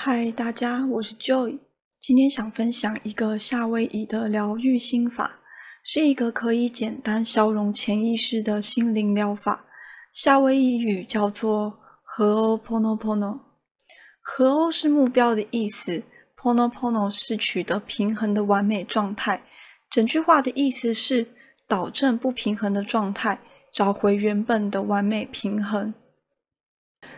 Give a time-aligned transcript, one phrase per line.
[0.00, 1.58] 嗨，大家，我是 Joy。
[2.00, 5.40] 今天想分享一个夏威夷的疗愈心法，
[5.82, 9.64] 是一个可以简单消融潜意识的心灵疗法。
[10.12, 11.80] 夏威夷语叫做
[12.16, 13.40] Ho'oponopono。
[14.22, 16.04] Ho 是目标的意思
[16.36, 19.42] ，Ponopono 是取得平衡的完美状态。
[19.90, 21.26] 整句话的意思是
[21.66, 23.40] 导正不平衡的状态，
[23.72, 25.92] 找回原本的完美平衡。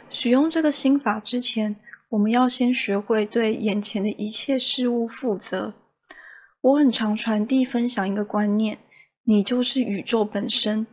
[0.08, 1.76] 使用这个心法之前，
[2.10, 5.74] 我们要先学会对眼前的一切事物负责。
[6.60, 8.78] 我很常传递分享一个观念：
[9.24, 10.86] 你就是宇宙本身。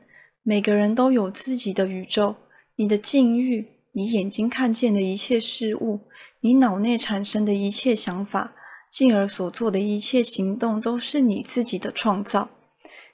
[0.43, 2.35] 每个人都有自己的宇宙，
[2.75, 6.01] 你的境遇，你眼睛看见的一切事物，
[6.41, 8.53] 你脑内产生的一切想法，
[8.91, 12.49] 进而所做的一切行动，都是你自己的创造。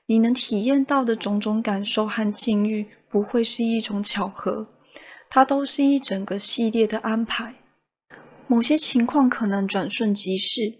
[0.07, 4.67] 你能体验到的种种感受和境遇，不会是一种巧合，
[5.29, 7.62] 它都是一整个系列的安排。
[8.53, 10.75] 某些情况可能转瞬即逝，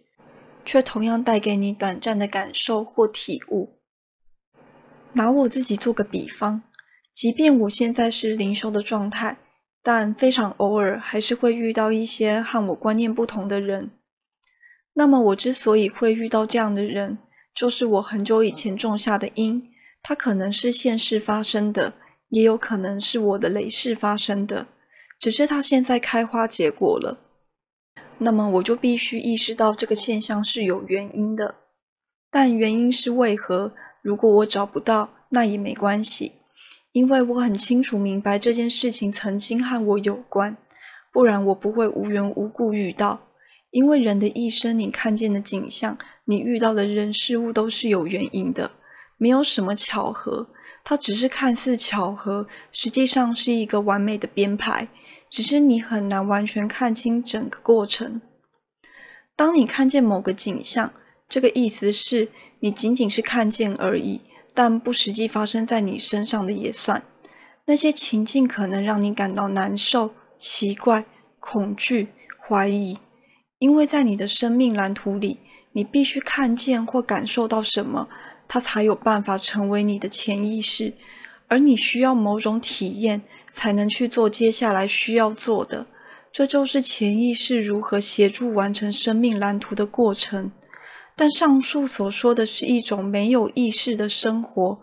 [0.64, 3.80] 却同样带给你短暂的感受或体悟。
[5.14, 6.62] 拿我自己做个比方，
[7.12, 9.40] 即便我现在是灵修的状态，
[9.82, 13.90] 但非常偶尔还是会遇到一些和我观念不同的人。
[14.94, 17.18] 那么我之所以会遇到这样的人，
[17.56, 19.68] 就是我很久以前种下的因，
[20.04, 21.96] 它可能是现世发生的，
[22.30, 24.68] 也有可能是我的累世发生的，
[25.18, 27.32] 只是它现在开花结果了。
[28.24, 31.56] 那么我就必须意识到这个现象是有原因的，
[32.32, 33.74] 但原因是为何？
[34.02, 36.34] 如果我找不到，那也没关系，
[36.92, 40.58] 因为我很清楚明白这件事情曾经和我有关，
[41.12, 43.28] 不然我不会无缘无故遇到。
[43.72, 48.72] 因为人的一生，你看见的景象，你遇到的人事物都是有原因的，
[49.18, 50.50] 没有什么巧合，
[50.84, 54.88] 它只是看似巧合，实际上是一个完美的编排。
[55.34, 58.22] 只是你很难完全看清整个过程。
[59.36, 60.94] 当你看见某个景象，
[61.28, 62.30] 这个意思是
[62.60, 64.22] 你仅仅是看见而已，
[64.54, 67.02] 但不实际发生在你身上的也算。
[67.66, 71.06] 那些情境可能让你感到难受、奇怪、
[71.40, 73.00] 恐惧、怀疑，
[73.58, 75.40] 因为在你的生命蓝图里，
[75.72, 78.08] 你必须看见或感受到什么，
[78.48, 80.94] 它才有办法成为你的潜意识。
[81.48, 83.22] 而你需要某种体验，
[83.54, 85.88] 才能去做接下来需要做的。
[86.32, 90.52] 这就是潜意识如何协助完成生命蓝图的过程。
[91.16, 94.80] 但上述所说的是一种没有意识的生活，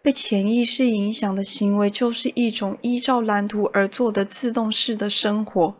[0.00, 5.76] 被潜意识影响的行为，就是一种依照蓝图而做的自动式的生活。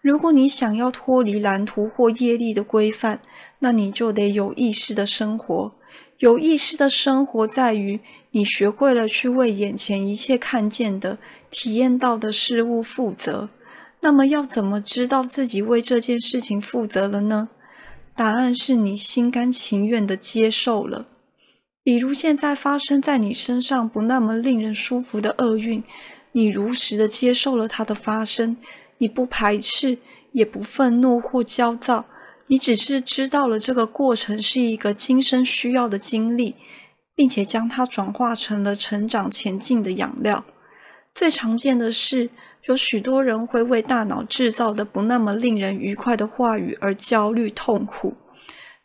[0.00, 3.20] 如果你想要脱离蓝图或业力的规范，
[3.60, 5.72] 那你就得有意识的生活。
[6.18, 8.00] 有意识的生活在于，
[8.30, 11.18] 你学会了去为眼前一切看见的、
[11.50, 13.48] 体验到的事物负责。
[14.00, 17.48] 那么，要怎么知道自己为这件事情负责了呢？
[18.14, 21.06] 答案是你心甘情愿地接受了。
[21.82, 25.82] 比如，现在发生在你身上不那么令人舒服的厄运，
[26.32, 28.56] 你如实地接受了它的发生，
[28.98, 29.98] 你不排斥，
[30.32, 32.04] 也不愤怒或焦躁。
[32.48, 36.54] 你只是知道了这个过程是一个今生需要的经历，
[37.18, 40.44] 并且将它转化成了成长前进的养料。
[41.12, 42.30] 最常见的是，
[42.66, 48.14] 有许多人会为大脑制造的不那么令人愉快的话语而焦虑痛苦。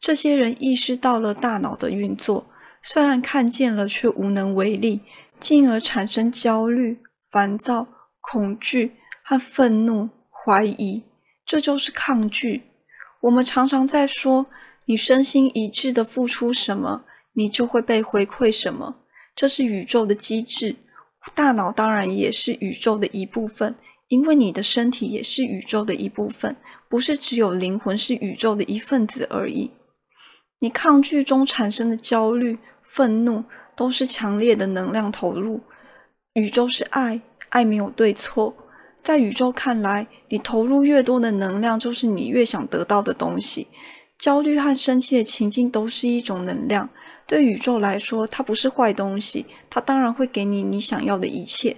[0.02, 2.48] 这些人意识到了大脑的运作，
[2.82, 5.02] 虽然看见了却无能为力，
[5.40, 6.98] 进而产生焦虑、
[7.32, 7.88] 烦躁、
[8.20, 8.94] 恐惧
[9.24, 11.04] 和愤怒、怀疑。
[11.46, 12.64] 这就是抗拒。
[13.22, 14.48] 我们常常在说，
[14.88, 18.96] 你身心一致的付出什么，你就会被回馈什么。
[19.36, 20.76] 这是宇宙的机制。
[21.34, 23.76] 大脑当然也是宇宙的一部分，
[24.10, 26.56] 因为你的身体也是宇宙的一部分，
[26.90, 29.72] 不是只有灵魂是宇宙的一份子而已。
[30.60, 33.44] 你抗拒中产生的焦虑、愤怒，
[33.76, 35.62] 都是强烈的能量投入。
[36.34, 38.54] 宇宙是爱，爱没有对错。
[39.02, 43.68] 在宇宙看来，你投入越多的能量，就是你越想得到的东西。
[44.18, 46.90] 焦虑和生气的情境都是一种能量，
[47.28, 51.76] 对宇宙来说，它不是坏东西，它当然会给你你想要的一切。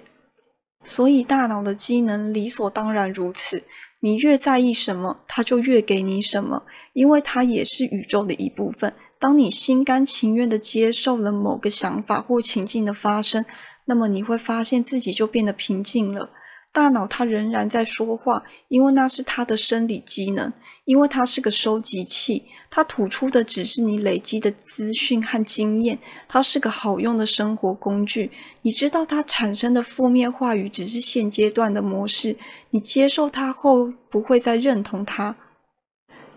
[0.84, 3.64] 所以，大脑的机能理所当然如此。
[4.00, 6.62] 你越在意什么，它就越给你什么，
[6.92, 8.92] 因为它也是宇宙的一部分。
[9.18, 13.44] 当你心甘情愿地接受了某个想法或情境的发生，
[13.86, 16.30] 那么你会发现自己就变得平静了。
[16.76, 20.52] 大脑它仍然在说话，因为那是它的生理机能，
[20.84, 28.30] 因为它是个收集器，它吐出的只是你累积的资讯和经验，它是个好用的生活工具。
[28.60, 32.36] 你知道它产生的负面话语只是现阶段的模式，
[32.68, 35.34] 你接受它后不会再认同它，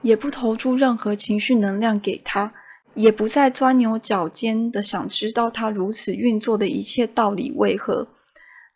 [0.03, 2.53] 也不投注任何情绪能量给它，
[2.93, 8.07] 也不再钻牛角尖的想知道他如此运作的一切道理为何，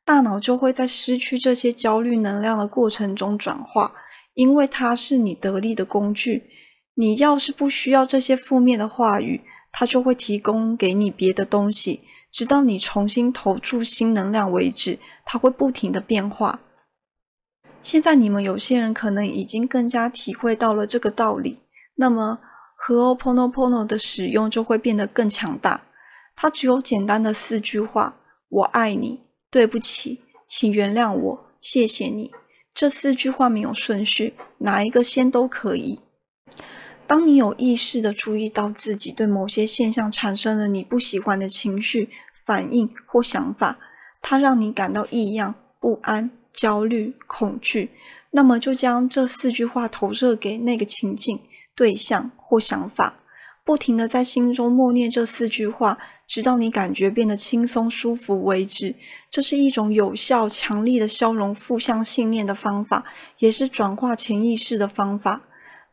[0.06, 3.94] 大脑就会在失去这些焦虑能量的过程中转化，
[4.34, 6.50] 因为它是你得力的工具。
[6.96, 9.42] 你要是不需要这些负面的话语，
[9.72, 12.02] 它就会提供给你别的东西，
[12.32, 16.60] 直到你重新投注新能量为止，它会不停的变化。
[17.82, 21.60] 现在你们有些人可能已经更加体会到了这个道理，
[21.96, 22.40] 那么
[22.76, 25.86] 和 opo no pono 的使用就会变得更强大。
[26.36, 28.18] 它只有简单的四句话
[28.50, 29.22] ：“我爱你，
[29.54, 32.32] 对不起，请原谅我，谢谢你。”
[32.74, 36.00] 这四句话没有顺序，哪一个先都可以。
[37.06, 42.10] 当你有意识地注意到自己对某些现象产生了你不喜欢的情绪
[42.48, 43.78] 反应或想法，
[44.24, 46.32] 它让你感到异样、不安。
[46.54, 47.90] 焦虑、恐惧，
[48.30, 51.40] 那么就将这四句话投射给那个情境、
[51.76, 53.23] 对象或想法，
[53.66, 58.96] 不停的在心中默念这四句话，直到你感觉变得轻松舒服为止。
[59.30, 63.04] 这是一种有效、强力的消融负向信念的方法，
[63.40, 65.44] 也是转化潜意识的方法。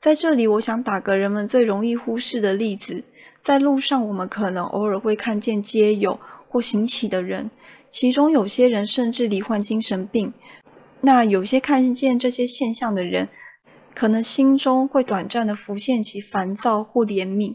[0.01, 3.05] 在这里，我想打个人们最容易忽视的例子：
[3.43, 6.19] 在路上，我们可能偶尔会看见街友
[6.49, 7.51] 或行乞的人。
[7.89, 10.33] 其中有些人甚至罹患精神病，
[11.03, 13.29] 那有些看见这些现象的人，
[14.01, 17.55] 可能心中会短暂的浮现起烦躁或怜悯。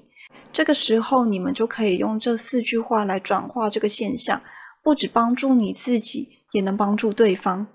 [0.53, 4.39] 这个时候，你们就可以用这四句话来转化这个现象，
[4.83, 7.65] 不只帮助你自己，也能帮助对方。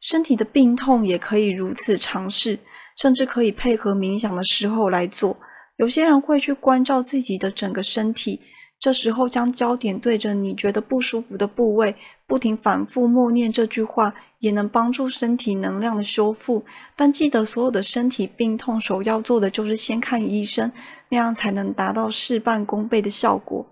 [0.00, 2.58] 身体的病痛也可以如此尝试，
[3.00, 5.36] 甚至可以配合冥想的时候来做。
[5.76, 8.40] 有些人会去关照自己的整个身体。
[8.80, 11.96] 这时候，将焦点对着你觉得不舒服的部位，
[12.26, 16.64] 不停反复默念这句话，也能帮助身体能量的修复。
[16.94, 20.70] 但记得，所有的身体病痛，首要做的就是先看医生，
[21.08, 23.66] 那样才能达到事半功倍的效果。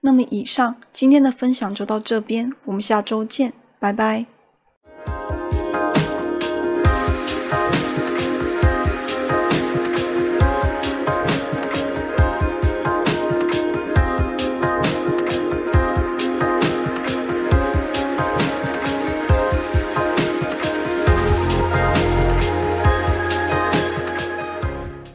[0.00, 4.35] 那么，以上今天的分享就到这边，我们下周见，拜拜。